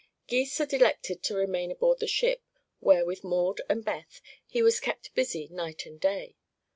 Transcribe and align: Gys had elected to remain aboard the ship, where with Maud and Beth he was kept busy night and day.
Gys 0.25 0.57
had 0.57 0.73
elected 0.73 1.21
to 1.21 1.35
remain 1.35 1.69
aboard 1.69 1.99
the 1.99 2.07
ship, 2.07 2.41
where 2.79 3.05
with 3.05 3.23
Maud 3.23 3.61
and 3.69 3.85
Beth 3.85 4.19
he 4.47 4.63
was 4.63 4.79
kept 4.79 5.13
busy 5.13 5.47
night 5.51 5.85
and 5.85 5.99
day. 6.01 6.37